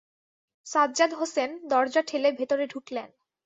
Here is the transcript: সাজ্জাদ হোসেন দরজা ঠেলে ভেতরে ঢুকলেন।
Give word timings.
সাজ্জাদ 0.67 1.11
হোসেন 1.13 1.49
দরজা 1.69 2.01
ঠেলে 2.07 2.29
ভেতরে 2.31 2.65
ঢুকলেন। 2.67 3.09